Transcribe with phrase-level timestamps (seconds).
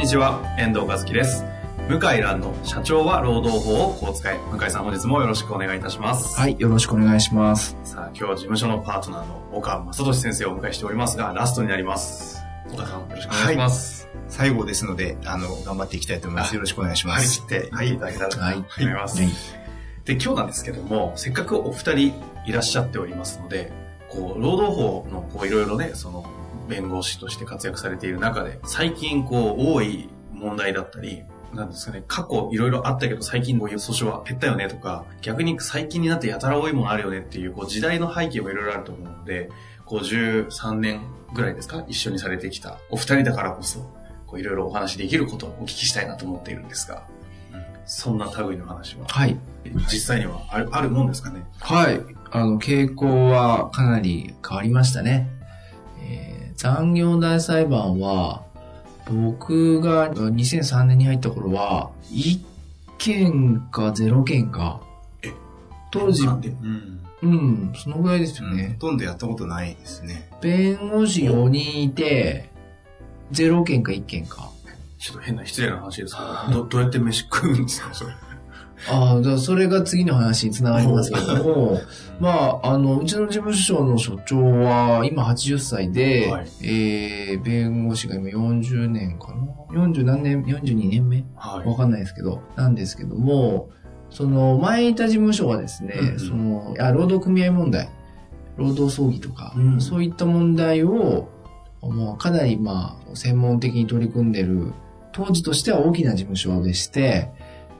[0.00, 1.44] にちは、遠藤和樹です。
[1.90, 4.38] 向井蘭の社長は労働法をこう使え。
[4.50, 6.40] 向井さん本日もよろしくお願いいたします。
[6.40, 7.76] はい、よろしくお願いします。
[7.84, 12.40] さあ、今日は事務所のパートナーの岡正俊先生をお迎えしておりますが、ラストになります。
[12.72, 14.08] 岡さん、よろしくお願いします。
[14.28, 16.54] 最後ですので、あの、頑張っていきたいと思います。
[16.54, 17.42] よろしくお願いします。
[17.46, 19.20] 切ってはいいただけたらと思います。
[19.20, 19.30] はい
[20.06, 21.98] で、今日なんですけども、せっかくお二人
[22.46, 23.70] いらっしゃっておりますので、
[24.08, 26.24] こう、労働法のこういろいろね、その、
[26.70, 39.50] 弁護士として活躍されている中で、最近こう、多い問題だったり、なんですかね、過去いろいろあったけど最近こういう訴訟は減ったよねとか、逆に最近になってやたら多いものあるよねっていう、こう時代の背景もいろいろあると思うので、
[39.84, 41.00] こう13年
[41.34, 43.80] ぐらいですか一緒にされてきたお二人だからこそ、
[44.28, 47.02] こういろいろお話できることをお聞きしたいなと思っているんですが、
[47.84, 49.36] そんな類の話は、はい。
[49.64, 51.42] 実際にはあるあるもんですかね？
[51.58, 52.00] はい。
[52.30, 55.28] あの、傾向はかなり変わりましたね。
[56.60, 58.42] えー残業代裁判は、
[59.10, 62.40] 僕が2003年に入った頃は、1
[62.98, 64.80] 件か0件か。
[65.22, 65.32] え
[65.90, 67.00] 当時、うん。
[67.22, 68.76] うん、そのぐらいですよね。
[68.80, 70.28] ほとんどやったことないですね。
[70.40, 72.50] 弁護士4人いて、
[73.32, 74.50] 0件か1件か。
[74.98, 78.12] ちょっと変な失礼な話ですけど、どどうやって飯食うんですか、それ？
[78.88, 81.80] ああ、だからそれが次の話につながりますけども、
[82.18, 86.48] まあ、あの、うちの事務所の所長は、今80歳で、はい。
[86.62, 93.70] えー、弁護士が今40年かな ?40 何年 ?42 年目はわかんないですけど、なんですけども、
[94.10, 96.18] その、前いた事務所はですね、うんうん。
[96.18, 97.88] その、あ労働組合問題、
[98.56, 99.80] 労働争議とか、うん。
[99.80, 101.28] そういった問題を、
[101.82, 104.72] もうかなりまあ、専門的に取り組んでる、
[105.12, 107.30] 当時としては大きな事務所でして、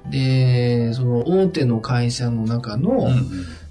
[0.08, 3.08] で、その大手の会社の中の、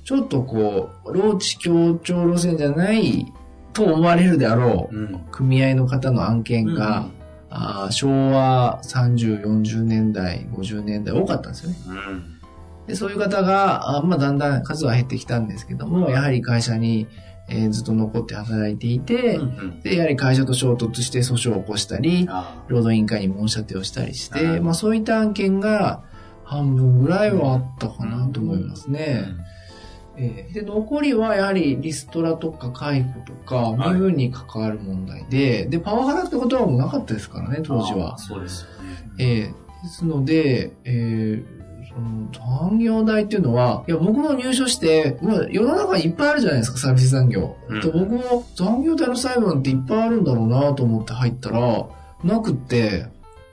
[0.03, 3.31] ちょっとこう、労地協調路線じゃない
[3.73, 5.21] と思われるであろう、うん。
[5.31, 7.11] 組合の方の案件が、うん。
[7.51, 11.77] あー昭和30、40年代、50年代多かったんですよね。
[11.87, 12.39] うん。
[12.87, 17.07] でそういう方が、あまあ、だんだん数は減ってきたんですけども、やはり会社に、
[17.47, 19.81] えーずっと残って働いていて、うんうん。
[19.81, 24.63] で、やはり会社と衝突して訴訟を起こしたり、あ労働委員会に申し立てをしたりしうて、ん。
[24.63, 26.03] まあそういった案件が
[26.49, 29.25] 半分ぐらいはあったかなと思いますーね。
[30.17, 38.17] ええで、残りはやはりリストラとか解雇とか、はい身分に関わる問題で、で、パワハラってことはもうなかったですからね、当時は。
[38.17, 39.13] そうですよね。
[39.19, 42.29] ええですので、ええその
[42.67, 47.55] 残業代っていうのは、いや、僕も入所して、まあ、世の中にいっぱいあるじゃないですか、サービス残業。
[47.67, 51.85] うんで僕も残業代の裁判っていっぱいあるんだろうなと思って入ったら、
[52.23, 53.05] なくって、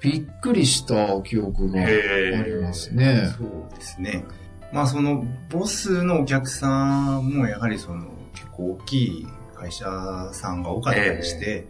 [0.07, 3.33] びっくりした記憶がありますね。
[3.37, 4.25] そうですね。
[4.73, 11.67] まあその、ボスのお客さんもやはりその、結構大きい会社さんが多かったりして、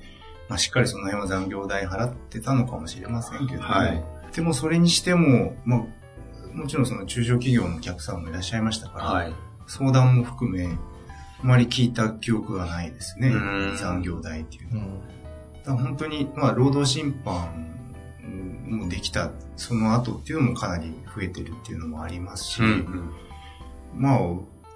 [0.50, 4.04] まあしっかりその辺は残業代払ってたのかもしれませんけども、はい
[4.34, 5.80] でもそれにしても、まあ、
[6.52, 9.34] もちろんその中小企業のお客さんもいらっしゃいましたから、はい。
[9.66, 10.78] 相談も含め、あ
[11.42, 13.76] まり聞いた記憶がないですねうん。
[13.78, 14.86] 残業代っていうのは。
[14.86, 15.16] うん
[15.66, 17.75] だ本当に、まあ、労働審判
[18.26, 23.12] もできた、その後っていうのもかなり増えてるっていうのもありますし、うんうん
[23.94, 24.19] まあ、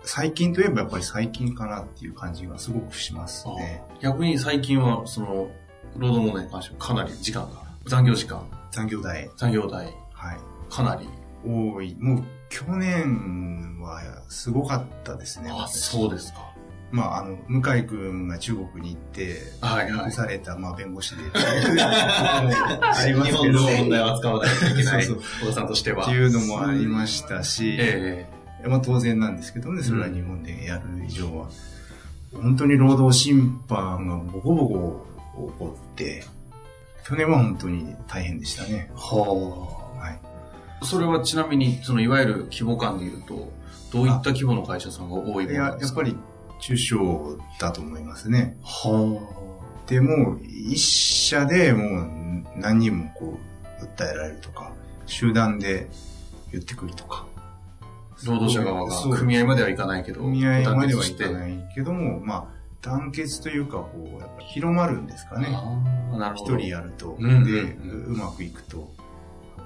[0.03, 3.83] 最近といえばやっぱり最近かなっていう感じがすごくしますね。
[4.00, 5.50] 逆に最近は、その、
[5.97, 10.38] 労働問題に関してはかなり時間が、残業時間、残業代、残業代、はい。
[10.71, 11.09] かなり。
[11.44, 11.97] 多い。
[11.99, 15.50] もう、去年はすごかったですね。
[15.50, 16.50] あ、私そうですか。
[16.93, 21.23] まあ、あの、向井くんが中国に行って、はいはい残された、まあ、弁護士で。
[21.32, 26.05] あります日けど本の問題は扱わないといけない、そう小田さんとしては。
[26.05, 28.29] っていうのもありましたし、え
[28.67, 31.49] まあ当然なんですけどね、それは日本でやる以上は。
[32.32, 35.06] 本当に労働審判がボコボコ
[35.53, 36.25] 起こって、
[37.06, 38.93] 去年は本当に大変でしたねえ。
[38.94, 39.25] は
[40.00, 40.19] はい。
[40.81, 40.85] あ。
[40.85, 43.53] それはちなみに、その、いわゆる規模感で言うと、
[43.93, 45.64] どういった規模の会社さんが多いですか？
[45.81, 46.17] やっぱり
[46.61, 48.57] 中小だと思いますね。
[48.62, 49.19] は
[49.87, 53.39] でも、一社でもう何人もこ
[53.81, 54.73] う、訴えられるとか、
[55.07, 55.89] 集団で
[56.53, 57.27] 言ってくるとか。
[57.81, 57.87] あ。
[58.25, 65.49] 労働者側が組合まではいかないけど、組合まではいかないけども、まあ、団結というか、こう、やっぱ広まるんですかね。
[66.37, 67.17] 一人やると。
[67.19, 68.93] うんうんで、うんうまくいくと。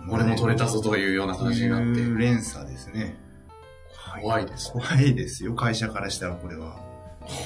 [0.08, 2.02] 俺も取れたぞというような感じになって。
[2.19, 3.17] 連鎖ですね。
[4.22, 4.82] 怖いですね。
[4.86, 6.76] 怖いですよ、会社からしたらこれは。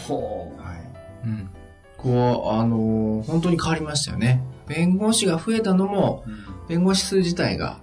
[0.07, 0.61] ほう。
[0.61, 0.79] はい。
[1.25, 1.51] うん。
[1.97, 4.43] こう、あのー本当に変わりましたよね。
[4.67, 6.25] 弁護士が増えたのも、
[6.69, 7.81] 弁護士数自体が、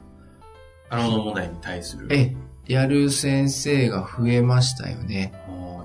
[0.89, 2.07] あの問題に対する。
[2.12, 2.36] え、
[2.68, 5.33] やる先生が増えましたよね。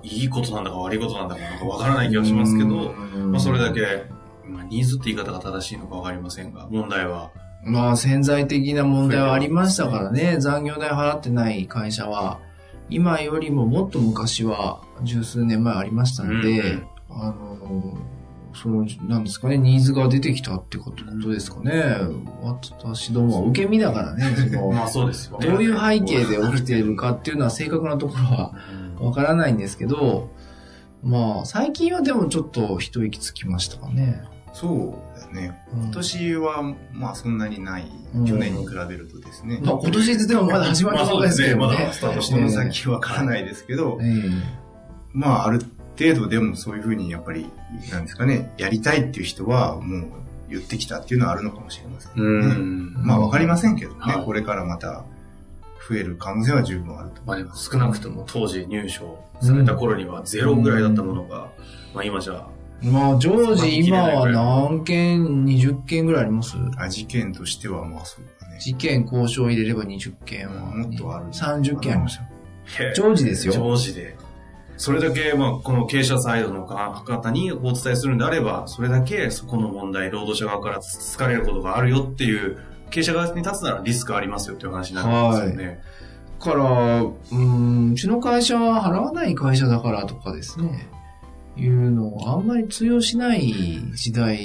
[0.02, 4.04] いいことなんだか悪いことなんだかなんかわからない気がしますけど、うんまあそれだけ、
[4.46, 7.30] まあニーズって言い方が正しいのかわかりませんが、問題は、
[7.64, 10.36] まあ潜在的な問題はありましたからね。
[10.38, 12.40] 残業代払ってない会社は、
[12.90, 17.98] 今よりももっと昔は十数年前ありましたので、うんあの、
[18.54, 21.96] その、なんですかね、ニーズが出てきたってことですかね。
[22.42, 25.46] 私どもは受け身だからね、 その、まあそうですよね。
[25.46, 28.52] どういう背景で起きているかっていうのは正確なところは
[29.00, 30.30] うんわからないんですけど、
[31.02, 34.22] まあ、最近はでもちょっと一息つきましたかね。
[34.52, 35.60] そうだね。
[35.72, 37.90] うん今年は、まあそんなにない。
[38.14, 39.60] うん去年に比べるとですね。
[39.62, 41.92] まあ、今年でもまだ始まったところですけどねまあそうですねまだ。
[41.92, 44.60] スタートしてこの先わからないですけど、ええ
[45.12, 45.60] まあある
[45.98, 47.46] 程度でもそういうふうにやっぱり、
[47.90, 50.10] なんですかね、やりたいっていう人はもう
[50.48, 52.14] 言ってきたっていうのはあるのかもしれません、ね。
[52.16, 52.94] うん。
[53.04, 55.04] まあわかりませんけどね、はいこれからまた
[55.88, 57.22] 増える可能性は十分あると。
[57.26, 61.50] まあでも少なくとも当時入所された頃にはゼロぐらいだったものが、
[61.94, 62.46] まあ今じゃ、
[62.82, 66.56] まあ、常時今は何件、20件ぐらいあります？
[66.78, 68.58] あ事件としてはまあそうだね。
[68.58, 70.74] 事件交渉入れれば20件は。
[70.74, 72.22] もっとある30件ありますよ。
[72.78, 73.52] へえ常時ですよ。
[73.52, 74.16] 常時で。
[74.76, 82.56] それだけ、まあ、この経営者サイドの方にお伝えするんであれば、それだけそこの問題、労働者側からつかれることがあるよっていう、
[82.88, 85.80] 経営者側に立つならリスクありますよっていう話になるんですよね。
[86.40, 86.64] だから、
[87.02, 90.88] うーん、うちの会社は払わない会社だからとかですね、
[91.56, 93.52] いうのをあんまり通用しない
[93.94, 94.36] 時代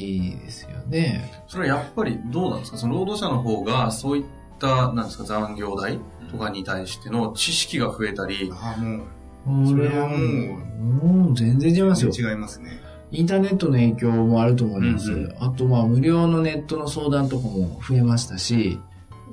[0.44, 1.32] ですよね。
[1.48, 2.78] それはやっぱりどうなんですか？
[2.78, 4.24] その労働者の方がそういっ
[4.60, 6.00] た、なんですか、残業代
[6.32, 12.12] とかに対しての知識が増えたり、ああ、もう、それはもうもう全然違いますよ。
[12.12, 12.82] 違いますね。
[13.12, 15.12] インターネットの影響もあると思います。
[15.12, 18.80] うんうんあと、まあ、無料のネットの相談とかも増えましたし、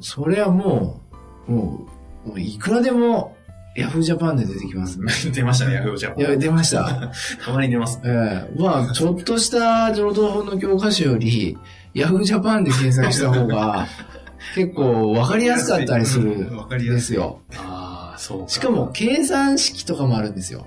[0.00, 1.00] それはも
[1.48, 1.86] う、も
[2.26, 3.34] う、もういくらでも、
[3.74, 4.98] ヤフージャパンで出てきます。
[5.32, 7.10] 出ましたね、ヤフージャパンいや、出ました。
[7.44, 8.00] たまに出ます。
[8.04, 11.56] ええまあ、ちょっとした労働法の教科書より、
[11.94, 13.86] ヤフージャパンで検索した方が、
[14.54, 16.96] 結構わかりやすかったりするわかりんやすい。
[16.96, 17.40] ですよ。
[17.56, 18.48] ああ、そうか。
[18.48, 20.66] しかも、計算式とかもあるんですよ。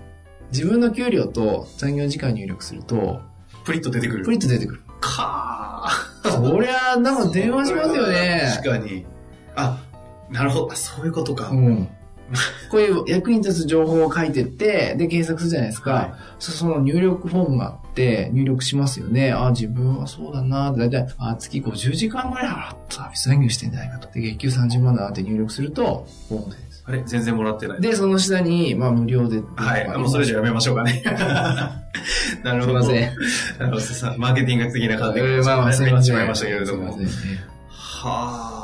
[0.51, 3.19] 自分の給料と残業時間入力すると、
[3.65, 4.25] プリッと出てくる。
[4.25, 4.81] プリッと出てくる。
[5.01, 5.91] か
[6.23, 8.51] そりゃ、なんか電話しますよね。
[8.55, 9.05] 確かに。
[9.55, 9.79] あ、
[10.31, 10.71] なるほど。
[10.71, 11.49] あそういうことか。
[11.49, 11.87] うん。
[12.71, 15.91] こういう役に立つ情報を書いてって、で、検索するじゃないですか。
[15.91, 19.31] はそその入力フォームがあって、入力しますよね。
[19.31, 20.71] あ、自分はそうだな。
[20.71, 24.11] だいたい、あ、月50時間ぐらい払ったサービス残業してんじゃないかと。
[24.11, 26.83] で、月給30万だなって入力すると、フォームです。
[26.87, 27.81] あれ全然もらってない。
[27.81, 29.41] で、その下に、まあ、無料で。
[29.55, 29.87] はい。
[29.97, 31.01] もうそれじゃやめましょうかね。
[32.43, 32.83] なるほど。
[32.83, 32.99] すい
[33.59, 34.19] ません。
[34.19, 35.35] マーケティング的な感じで。
[35.35, 36.03] えーまあまあ、すいません。
[36.03, 36.97] しまいましたけれども。
[37.69, 38.54] はあ。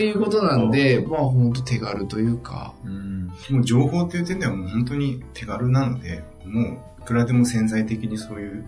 [0.00, 3.26] っていうことなんで、まあ、本当手軽というか、うん。
[3.50, 6.62] もう情報っていう点ではもう本当に手軽なので、も
[6.98, 8.64] ういくらでも潜在的にそういう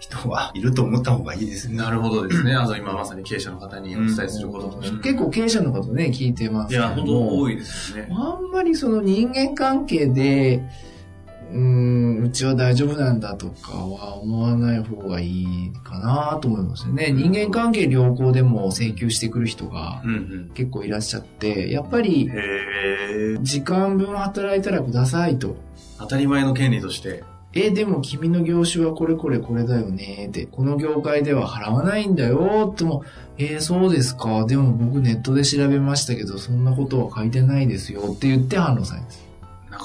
[0.00, 1.76] 人はいると思った方がいいですね。
[1.76, 2.54] なるほどですね。
[2.54, 5.02] あの、今まさに経営者の方にお伝えすることとして。
[5.02, 7.40] 結構経営者の方ね、聞いてますいや、本当い。
[7.40, 8.08] 多いですよね。
[8.10, 17.10] あんまりその人間関係で、うーん、うちは大丈夫なんだとかは思わない方がいいかなと思いますよね。
[17.12, 20.50] 人間関係良好でも請求してくる人がうんうん。
[20.54, 22.30] 結構いらっしゃって、やっぱり。
[23.42, 25.56] 時間分働いたらくださいと。
[25.98, 27.24] 当たり前の権利として。
[27.52, 33.02] え、でも君の業種はこれこれこれだよねって、この業界では払わないんだよっても、
[33.38, 34.44] えーそうですか。
[34.46, 39.29] でも僕ネットで調べましたけど、そんなことは書いてないですよって言って反論されます。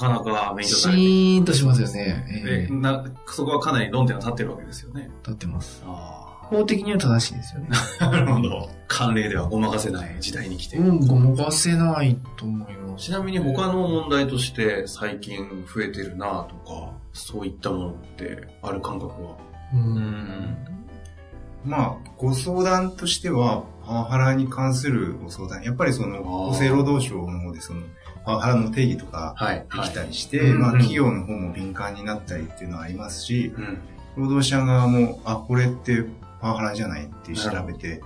[0.00, 2.26] かなか勉強シされてーンとしますよね。
[2.44, 5.10] えでな、そこはかなり論点が立ってるわけですよね。
[5.22, 5.82] ー、立ってます。
[5.86, 7.68] あ法的には正しいですよね。
[7.98, 8.10] あ。
[8.10, 8.70] なるほど。
[8.88, 10.76] 慣例ではごまかせない時代に来て。
[10.76, 13.06] うん、ごまかせないと思います。
[13.06, 15.38] ちなみに他の問題として最近
[15.74, 19.36] 増えてるなとか、そういったものってある感覚は？
[19.74, 20.56] うん。
[21.64, 27.82] まあ、ご相談としては、パワハラに関するご相談、やっぱりその、厚生労働省の方でその、
[28.26, 29.64] パワハラの定義とかはい。
[29.72, 33.78] できたりして、はいまあ、うん企業の方も敏感になったりっていうのはありますし、うん。
[34.16, 36.04] 労働者側も、あ、これって
[36.40, 38.02] パワハラじゃないって調べて、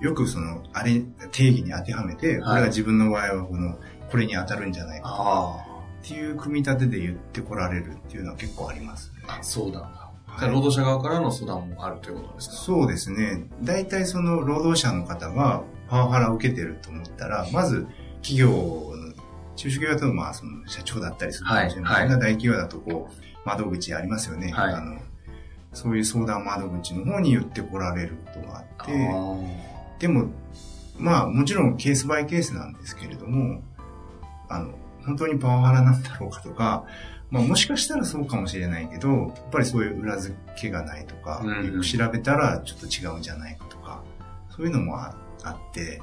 [0.00, 1.00] よくその、あれ、
[1.32, 3.78] 定義に当てはめて、これが自分の場合はこの、
[4.10, 9.24] これに当たるんじゃないかあっっていう組み立てで言ってこられるっていうのは結構ありますね。
[9.26, 9.78] あ、そうなんだ。
[9.80, 10.06] はい
[10.38, 12.56] じゃあ労働者側からの相談もあるということですか？
[12.56, 13.48] そうですね。
[13.62, 17.86] 大体その労働者の方がパワハラを受けてると思ったら、まず
[18.20, 19.05] 企業の、
[19.56, 24.52] 中小企業だとまあその社長だったりするかもしれませんが、はい大企業だとこう、窓口ありますよね。
[24.52, 24.74] はい。
[24.74, 24.98] あの
[25.72, 30.30] そういう相談窓口の方に言ってこられることがあって、でも、
[30.98, 33.62] まあもちろんケースバイケースなんですけれども、
[34.48, 34.72] あの、
[35.04, 36.86] 本当にパワハラなんだろうかとか、
[37.30, 44.02] まあもしかしたらそうかもしれないけど、やっぱりそういう裏付けがないとか、うんよく調べたらちょっと違うんじゃないかとか、
[44.48, 46.00] そういうのもああって、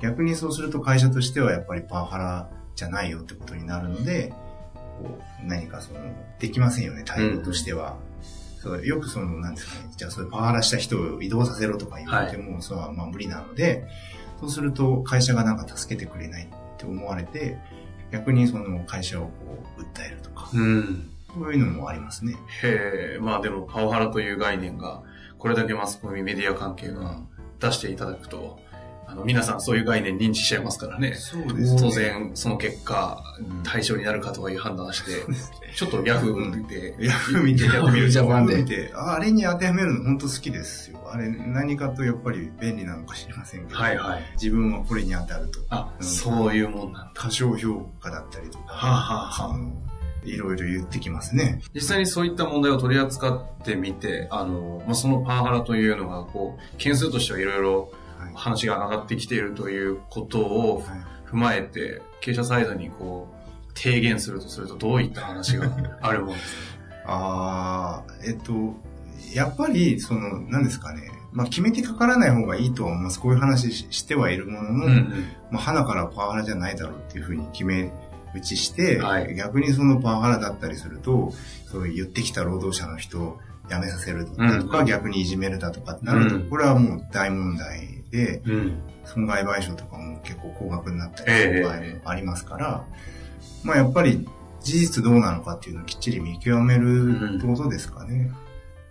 [0.00, 4.32] 逆にそうすると会社としてはやっぱりパワハラじゃないよってことになるので、
[4.74, 6.00] こう何かその、
[6.38, 7.98] できませんよね、対応としては。
[8.60, 13.86] そうよくその、なんですかね、じゃあそれパワハラした人を移動させろとか言われても、それはまあ無理なので、
[14.40, 16.48] そうすると会社がなんか助けてくれないっ
[16.78, 17.58] て思われて、
[18.12, 19.30] 逆にその会社をこ
[19.78, 21.10] う、訴えるとか、うん。
[21.34, 22.36] そういうのもありますね。
[22.62, 25.02] へえ、まあでもパワハラという概念が、
[25.38, 27.20] これだけマスコミメディア関係が
[27.58, 28.60] 出していただくと、
[29.12, 31.14] あの、皆さんそういう概念認知しちゃいますからね。
[31.14, 31.42] そう
[31.78, 33.22] 当然、その結果、
[33.62, 35.10] 対象になるかとかいう判断して、
[35.76, 40.98] ちょっとヤフーで、ヤフー見て、ヤフージャパンで見て、ああれに当てはめるの本当好きですよ。
[41.12, 44.22] あれ何かとやっぱり便利なのか知りませんけど、はいはい。
[44.40, 45.60] 自分はこれに当たると。
[45.68, 47.12] あ、うんそういうもんなんだ。
[47.14, 49.92] 過小評価だったりとか、はあはあはあ
[50.24, 51.60] いろいろ言ってきますね。
[51.74, 58.01] 実際にそういった問題を取り扱ってみて、あの、まあ、そのパワハラというのが、こう、件数としてはいろいろはい
[58.34, 61.12] 話が上がってきているということをはい。
[61.32, 63.26] 踏まえて、経営者サイドにこ
[63.74, 68.74] う、提言するとするとどういった話があるもんです ああ、えっと、
[69.34, 71.10] やっぱり、その、何ですかね。
[71.32, 73.18] まあ、決めてかからない方がいいとは思います。
[73.18, 75.24] こういう話ししてはいるものの、かうん。
[75.50, 77.90] まあ、花からパワハラじゃないだろうっていうふうに決め
[78.34, 79.34] 打ちして、はい。
[79.34, 81.32] 逆にそのパワハラだったりすると、
[81.66, 83.38] そう言ってきた労働者の人を
[83.70, 84.86] 辞めさせるとか、うん。
[84.86, 86.50] 逆にいじめるだとかってなると、うん。
[86.50, 88.52] これはもう大問題で、うん。
[88.52, 88.82] うん。
[89.04, 92.84] 損害賠償とかも結構高額になったりええする場合もありますから、
[93.64, 94.28] まあやっぱり
[94.62, 98.30] 事実どうなのかっていうのをきっちり見極めるってことですかね。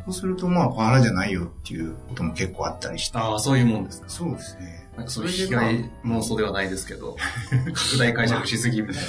[0.06, 3.18] そうするとまあパワハラじゃないよっていうことも結構あったりして。
[3.18, 4.10] ああ、そういうもんですか。
[4.10, 4.90] そうですね。
[4.98, 7.16] なんかそういう被害妄想ではないですけど、
[7.74, 9.04] 拡大解釈しすぎみたい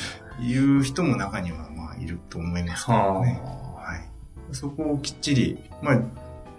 [0.45, 3.05] いう人も中にはまあいると思いますけな。
[3.05, 3.41] どね。
[3.43, 4.09] ははい。
[4.53, 6.01] そこをきっちり、まあ、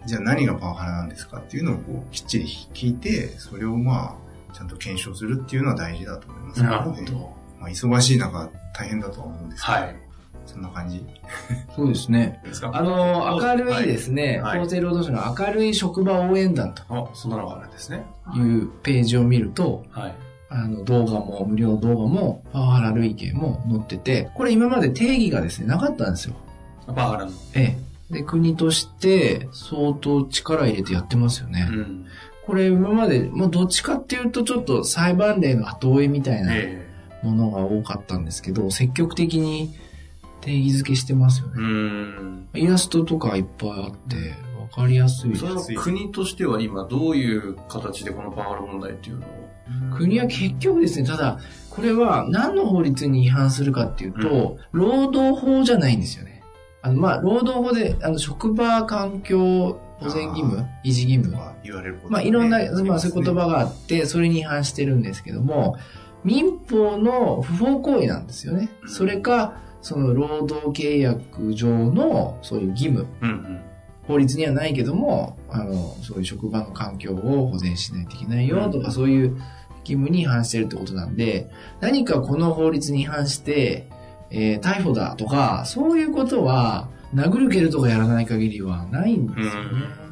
[0.06, 4.18] じゃあ何がパワハラなんですかっていうのをこうきっちり聞いて、それをま
[4.52, 7.34] あ、ちゃんと検証するっていうのは大事だと思いますなるねほど。
[7.60, 9.96] まあ、忙しい中大変だとは思うんですけど、はい。
[10.46, 11.06] そんな感じ。
[11.76, 12.42] そうですね。
[12.74, 18.04] あの、明るいですね、はい厚生労働省の明るい職場応援団とあ、そんなのがあるんですね。
[18.36, 20.16] いうページを見ると、はい。
[20.50, 26.36] あの、動画も、無料動画も、パワハラ類型も載ってて、これ今まで定義がですね、なかったんですよ。
[26.86, 27.32] パワハラの。
[27.56, 27.93] ええ。
[28.10, 31.68] で、国として相当力入れてやってますよね。
[31.70, 32.06] うん。
[32.46, 36.86] これ今まで、もうどっちかっていうとちょっと裁判例の後追いみたいなえ
[37.24, 39.74] ものが多かったんですけど、積極的に
[40.42, 41.60] 定義づけしてますよえ。
[41.60, 41.68] うね。
[41.68, 42.50] ん。
[42.54, 49.30] イラストとかいっぱいあって、わかりやすいですそれは国としては今どういう形でこのパワハラ問題っていうのを？
[49.96, 56.33] 国は結局ですね、ただ、これは何の法律に違反するかっていうと、労働法じゃないんですよね。
[56.84, 65.78] あの、まあ、労働法で、あの、職場環境保全義務維持義務まあ、言われること、まあ、いろんな、ねまあ、そういう言葉があって、それに違反してるんですけども、
[66.26, 68.70] 民法の不法行為なんですよね。
[68.86, 73.08] それか、その労働契約上の、そういう義務。
[73.22, 73.62] うんうん。
[74.06, 79.38] 法律にはないけども、あの、そういう職場の環境を保全しないといけないよとか、そういう
[79.86, 81.50] 義務に違反してるってことなんで、
[81.80, 83.88] 何かこの法律に違反して、
[84.34, 90.04] えー逮捕だとか、そういうことは、殴る蹴るとかやらない限りはないんですよね。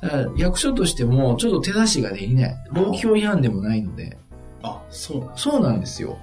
[0.00, 2.56] だから役所としても、ちょっと手出しができない。
[2.72, 4.16] 労基法違反でもないので。
[4.62, 6.18] あ、そうなんそうなんですよ。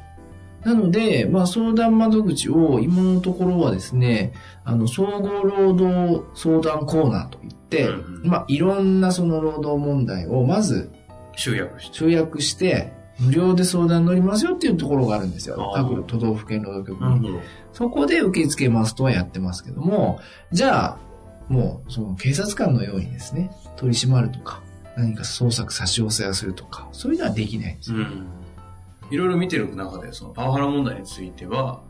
[0.64, 4.34] なので、まあ相談窓口を今のところはですね、
[4.66, 10.90] あの、総合労働相談コーナーといって、うんうんまあいろんなその労働問題をまず
[11.36, 11.98] 集約して。
[11.98, 15.74] 集約して、無料で相談乗りますよっていうところがあるんですよ。
[15.76, 17.34] 各都道府県労働局に。
[17.34, 17.40] ど。
[17.74, 20.20] そこで受け付けますとはやってますけども、
[20.52, 20.98] じゃあ、
[21.48, 24.62] もう、その警察官のようにですね、取り締まるとか、
[24.96, 27.98] 何か捜索差し押さえをするとか、そういうのはできないんですよ。
[27.98, 28.28] うん。
[29.12, 31.82] いろいろ見てる中で、そのパワハラ問題については、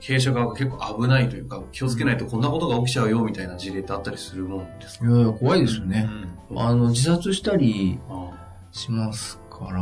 [0.00, 5.06] 経営者側が結構危ないというか、気をつけないとこんなことが起きちゃうよみたいな事例ってあったりするもんですか？
[5.06, 6.08] いやいや、怖いですよね。
[6.50, 8.30] うんあの、自殺したりあ
[8.72, 9.80] しますから、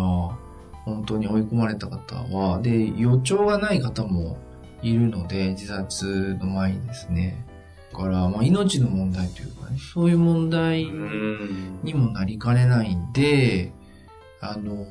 [0.84, 4.36] 本当に追い込まれた方は、で、予兆がない方も
[4.82, 7.44] いるので、自殺の前にですね。
[7.92, 11.80] だから、まあ、命の問題というかね、そういう問題うん。
[11.82, 13.72] にもなりかねないんで、
[14.40, 14.86] あの、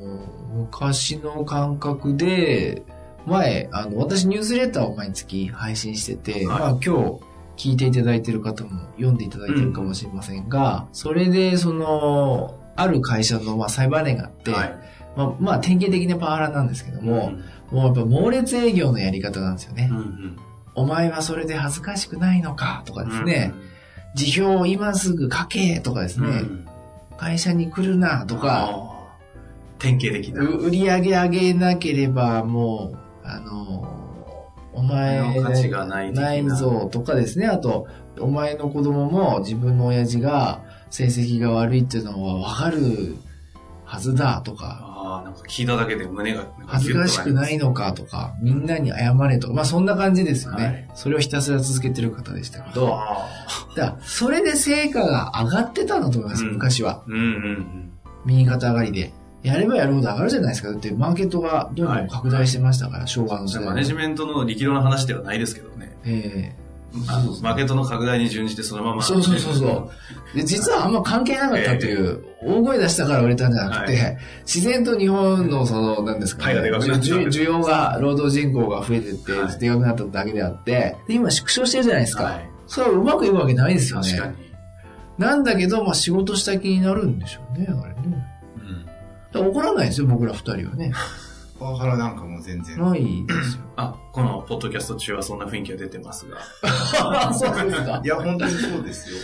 [0.53, 2.83] 昔の感覚で、
[3.25, 7.29] 前、あの、私ニュースレターを毎月配信してて、はいまあ今日
[7.59, 14.79] 聞いていただいてる方も読んでいただいてるかもしれませんが、それで、その、ある会社の、まあ、裁判例があって、はい。
[15.19, 17.33] まあ、まあ、典型的なパワハラなんですけども、
[17.71, 19.89] もうやっぱ猛烈営業のやり方なんですよね。
[19.91, 20.37] うんうん。
[20.75, 23.53] お前はそれで恥ずかしくないのかとかですね、
[24.15, 26.67] 辞表を今すぐ書けとかですね、うんうん。
[27.17, 29.09] 会社に来るなとか。
[29.77, 30.41] 典型的な。
[30.41, 37.47] う売り上げ上げなければもう、あの、お前価値がないないぞとかですね。
[37.47, 37.87] あと、
[38.19, 43.17] お前の子供も自分の親父が成績が悪いっていうのはわかる
[43.83, 50.65] はずだとか、ああ、なんか聞いただけで胸が恥ずかしくないのかとか、みんなに謝れとか、まあそんな感じですよね。
[50.65, 53.27] はいそれをひたすら続けてる方でしたけど、あ
[53.75, 57.03] だそれで成果が上がってたんだと思います、うん昔は。
[57.07, 57.91] ーうんうん
[58.25, 59.13] 右肩上がりで。
[59.41, 60.69] やればやるほど上がるじゃないですか。
[60.69, 63.61] だってマーケットがどんどん拡大してましたから、昭和の時うん。
[63.61, 65.97] 代マネジメントの力量の話ではないですけどね。
[66.03, 66.55] え
[67.07, 69.03] あのマーケットの拡大に準じてそのまま。
[69.03, 69.89] えそうそうそうそう。
[70.35, 74.15] で、実はあんま関係なかったという、大声出したから売れたんじゃなくて、は
[74.45, 82.23] 自然と日本のその、なんですかパイがでかくなっちゃう需需要が、労働人口が増えてって、はいでかくなっただけであって、で今縮小してるじゃないですか。
[82.23, 84.11] はいそれはうまくいくわけないですよね。
[84.11, 84.35] 確かに。
[85.17, 88.25] なんだけど、まあ仕事した気になるんでしょうね、あれね。
[88.57, 88.85] うん。
[89.33, 90.93] ら怒らないですよ、僕ら二人はね。
[91.59, 92.77] パワハラなんかも全然。
[92.79, 93.63] ないですよ。
[93.75, 96.37] あ、このポッドキャスト中はそんな雰囲気が出てますが。
[97.33, 98.07] そうですかい。
[98.07, 99.17] や、本当にそうですよ。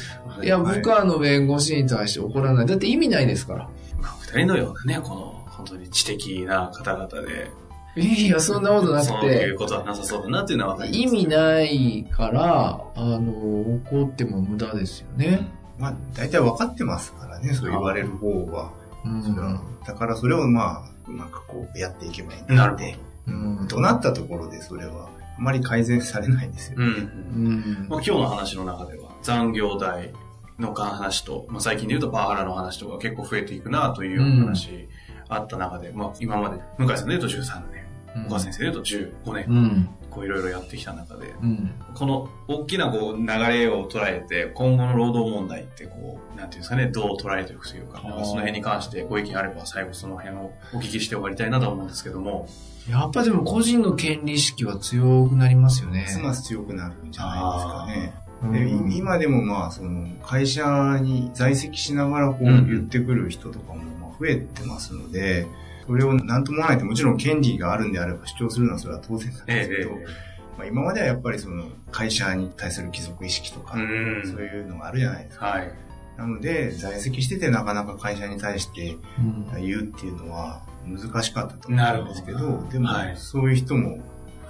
[0.44, 2.66] いや、はい部下の弁護士に対して怒らない。
[2.66, 3.70] だって意味ないですから。
[4.02, 7.52] まあ、二人のようなね、この、本当に知的な方々で、
[7.98, 15.48] いや、そんなことなくそういてう、ことはなさそうだなっていうのは意味ないから、あの、怒っても無駄ですよね。
[15.80, 18.72] まあ、大体分かってますからね、そう言われる方は。
[19.06, 19.60] うん。
[19.86, 22.86] だからそれをまあ、なんかこう、やっていけばいいなるほど
[23.28, 23.68] うん。
[23.68, 26.78] となったところで、それは、あまり改善されないんですよ。
[26.80, 26.88] うん。
[26.88, 30.14] うんまあ、今日の話の中では残業代
[30.60, 34.88] の話と、まあ、最近で言うとパワハラの話とか結構増えていくなという話
[35.28, 39.90] あった中で、まあ、今まで向井さんで言うと13年、岡先生で言うと15年、うん。
[40.16, 41.72] こういろいろやってきた中で、うん。
[41.94, 52.48] この大きなこう流れを捉えて、今後の労働問題ってこう、なんていうんですかね、どう捉えていくというか、かその辺に関してご意見あれば最後その辺をお聞きして終わりたいなと思うんですけども。
[52.90, 56.04] やっぱでも個人の権利意識は強くなりますよね。
[56.04, 58.26] ますます強くなるんじゃないですかね。
[58.44, 58.48] う
[58.88, 65.48] ん今でもまあ、その、会社に在籍しながらこううん言ってくる人とかもまあ増えてますので、
[65.88, 75.46] それを何ともないともちろん権利があるんであれば主張するのはそれは当然なんですけど、まあ、今まではやっぱりその会社に対する貴族意識とか、うんそういうのがあるじゃないですか。
[75.48, 75.72] はい。
[76.18, 84.00] なので、在籍しててなかなか会社に対してうん言うっていうのは難しかったと思うんですけど、どでもはいそういう人も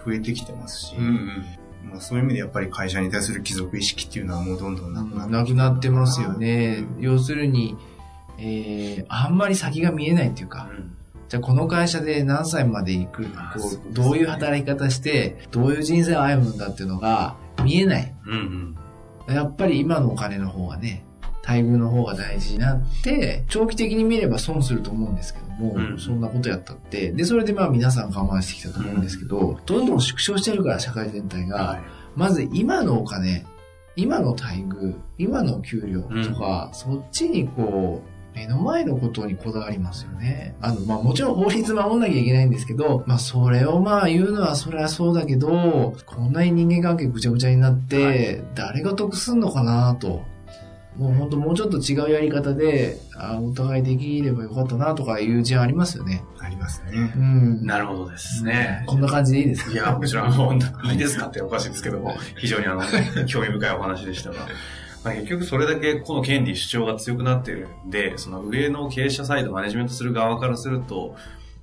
[0.06, 1.45] 増えてきてますし、うん
[1.89, 6.84] まあ、そういう意味でやっぱり会社に対する貴族意識っていうのはもうどんどんなくなってなくなってますよね。
[7.00, 7.78] 要するに、
[8.38, 10.94] えー、あんまり先が見えないっていうか、うん。
[11.27, 13.29] じゃあこの会社で何歳まで行く、こ
[13.89, 18.13] うどういう働き方して、どういう人生を歩むんだっていうのが見えない。
[18.27, 18.75] うん
[19.27, 19.35] うん。
[19.35, 21.03] やっぱり今のお金の方がね、
[21.45, 31.81] 待遇の方が大事になって、長期的に見れば損すると思うんですけども、うんそんなことやったって、で、それでまあ皆さん我慢してきたと思うんですけど、どんどん縮小してるから社会全体が、はい。
[32.15, 33.45] まず今のお金、
[33.95, 40.56] 今の待遇、今の給料とか、そっちにこう、目の前のことにこだわりますよね。
[40.62, 50.24] あの、まあもちろん法律守んなきゃいけないんですけど、まあそれをまあ言うのはそれはそうだけど、こんなに人間関係ぐちゃぐちゃになって、はい誰が得すんのかなと。
[50.98, 56.24] もう本当もうちょっと違うやり方で、あお互いできればよかったなとかいう事案ありますよね。
[56.39, 57.19] ありますねう。
[57.19, 57.65] ん。
[57.65, 58.86] なるほどですね。
[58.88, 59.71] こんな感じでいいですか？
[59.74, 62.84] いや、もちろん、いいですかっておかしいですけども、非常にあの、
[63.26, 64.48] 興味深いお話でしたが、まあ、
[65.13, 71.15] 結局それだけこの権利主張が強くなっているんで、その上の経営者サイド、マネジメントする側からすると、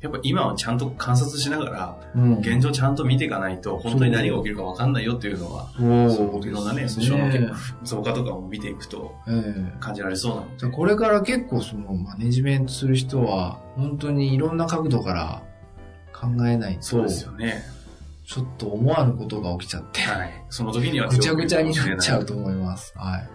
[0.02, 2.38] やっぱ今はちゃんと観察しながら、うん。
[2.38, 10.68] 現状ちゃんと見ていかないと、本当に何が起きるか分かんないよっていうのは、そういろんなね、訴訟の結構増加とかも見ていくとええ感じられそうなので。
[10.68, 15.42] これから結構そのマネジメントする人は本当にいろんな角度から
[16.12, 17.62] 考えないとそうですよね。
[18.26, 20.44] ちょっと思わぬことが起きちゃってはい。
[20.48, 22.34] その時にはぐちゃぐちゃになっちゃうと。
[22.34, 22.92] と思います。
[22.96, 23.28] はい。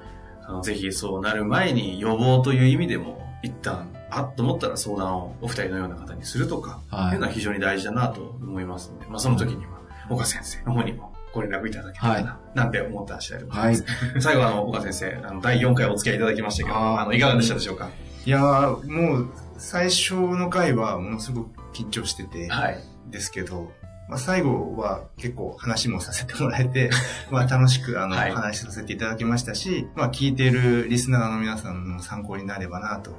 [0.48, 7.08] あのぜひそうなる前に予防という意味でも、一旦、あっと思ったら相談をお二人のような方にするとか、はい。
[7.08, 9.74] っていうのは非常に大事だなと思いますので、まあその時には、
[10.10, 13.86] 岡先生の方にもご連絡いただけたらな、なんて思った次第でございます。
[14.22, 17.90] 最後あの、岡先生、あの、第4回お付き合いいただきましたけど、あの、いかがでしたでしょうか？
[18.26, 22.80] いやー、もう、最初の回はものすごく緊張してて、はい。
[23.08, 23.72] ですけど、
[24.08, 26.90] まあ、最後は結構話もさせてもらえて、
[27.30, 33.12] まあ、楽しくあの、はい話させていただきましたし、まあ、聞いているリスナーの皆さんの参考になればなと、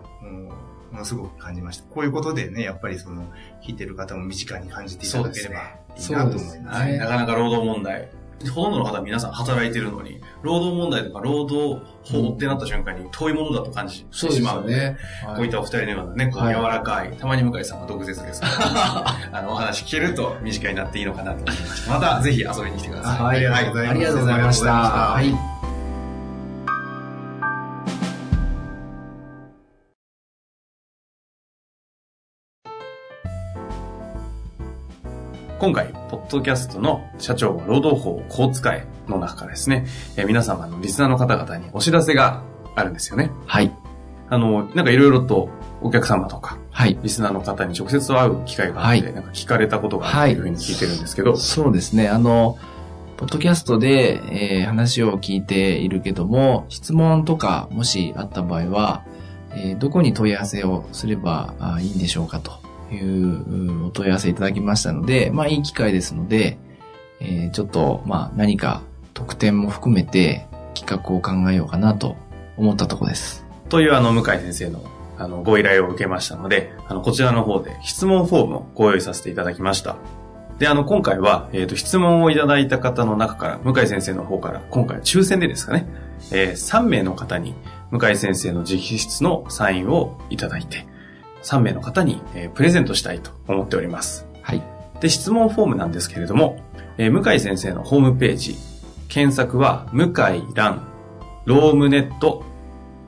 [0.92, 1.85] ものすごく感じました。
[1.85, 3.24] こういうことでね、やっぱりその、
[3.62, 5.55] 聞いてる方も身近に感じていただければ
[5.96, 6.48] いいなと思います。
[6.51, 6.98] すねはい。
[6.98, 8.11] なかなか労働問題。
[8.46, 14.98] ほとんどの方は皆さん働いてるのに、労働問題とか労働法ってなった瞬間に遠いものだと感じてしまうので、よね。
[15.37, 19.05] こういったお二人のようなね、こうはい柔らかい、たまに向井さんは毒舌ですから、
[19.38, 21.92] あの、お話聞けると身近になっていいのかなと思いました。
[21.92, 23.22] またぜひ遊びに来てください。
[23.22, 24.72] はいありがとうございますありがとうございました。
[24.72, 25.58] はい。
[35.59, 42.42] 今回、ポッドキャストの社長は労働法をこう使えの中からですね、えー皆様のリスナーの方々にお知らせが
[42.77, 43.33] あるんですよね。
[43.47, 43.73] はい。
[44.31, 45.49] あの、なんかいろいろと
[45.83, 46.97] お客様とか、はい。
[47.03, 52.09] リスナーの方に直接会う機会があって、はいなんか聞かれたことがあるというふうに聞いてるんですけど、そうですね。
[52.09, 52.57] あの、
[53.16, 54.21] ポッドキャストで、
[54.61, 59.03] えー話を聞いているけども、質問とかもしあった場合は、
[59.51, 62.53] えーどこに問い合わせをすればあいいんでしょうかと
[62.94, 66.59] いうお問い合わせいただきましたので、まあいい機会ですので、
[67.20, 68.83] えーちょっと、まあ何か
[69.14, 72.16] 特典も含めて企画を考えようかなと
[72.57, 73.44] 思ったところです。
[73.68, 74.83] というあの、向井先生の
[75.18, 79.96] あの、ご依頼を受けましたので、あの、こちらの方で質問フォームをご用意させていただきました。
[80.59, 85.87] で、あの、今回は、えっ、と、質問をいただいた方の中から、向井先生の方から、今回抽選でですかね、
[86.33, 87.55] えー3名の方に、
[87.90, 90.87] 向井先生の直筆のサインをいただいて、
[91.49, 94.27] 3名の方に、えープレゼントしたいと思っております。
[94.43, 94.63] はい。
[95.01, 96.59] で、質問フォームなんですけれども、
[96.99, 98.57] えー向井先生のホームページ、
[99.09, 100.83] 検索は、向井蘭、
[101.47, 102.45] ロームネット、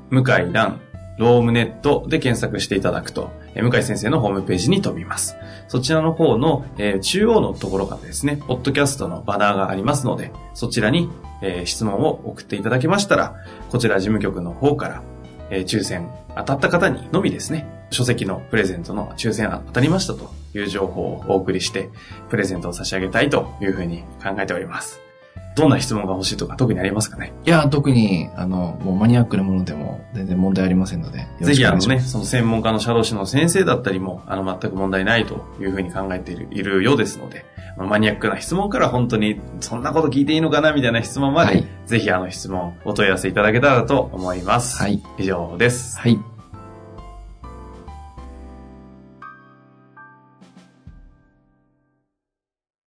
[0.08, 0.80] 向井蘭、
[1.18, 5.36] ロームネットで検索していただくと、えー向井先生のホームページに飛びます。
[5.68, 11.10] そちらの方の、えー中央のところからですね、ポッドキャストのバナーがありますので、そちらに、
[11.42, 13.34] えー質問を送っていただけましたら、
[13.70, 15.02] こちら事務局の方から、
[15.50, 21.90] えー抽選当たった方にのみですね、書籍のプレゼントの抽選当たりましたという情報をお送りして、
[22.28, 25.09] プレゼントを差し上げたいというふうに考えております。
[25.56, 27.32] どんな質問が欲しいとか特にありますかね？
[27.44, 37.44] いや、特に、あの、もうマニアックなものでも全然問題ありませんので、ぜひあのね、その専門家の社労士の先生だったりも、あの、全く問題ないというふうに考えているいるようですので、
[37.76, 44.78] まあマニアックな質問から本当に、そんなこと聞いていいのかなみたいな質問まで、はいぜひあの質問、お問い合わせいただけたらと思います。
[44.80, 45.02] はい。
[45.18, 45.98] 以上です。
[45.98, 46.16] はい。